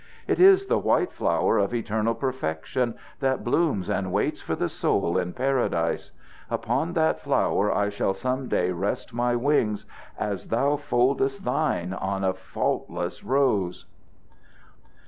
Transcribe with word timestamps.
It 0.27 0.39
is 0.39 0.65
the 0.65 0.79
white 0.79 1.11
flower 1.13 1.59
of 1.59 1.75
eternal 1.75 2.15
perfection 2.15 2.95
that 3.19 3.43
blooms 3.43 3.87
and 3.87 4.11
waits 4.11 4.41
for 4.41 4.55
the 4.55 4.67
soul 4.67 5.15
in 5.19 5.31
Paradise. 5.33 6.09
Upon 6.49 6.93
that 6.93 7.21
flower 7.21 7.71
I 7.71 7.89
shall 7.89 8.15
some 8.15 8.47
day 8.47 8.71
rest 8.71 9.13
my 9.13 9.35
wings 9.35 9.85
as 10.17 10.47
thou 10.47 10.75
foldest 10.75 11.43
thine 11.43 11.93
on 11.93 12.23
a 12.23 12.33
faultless 12.33 13.23
rose." 13.23 13.85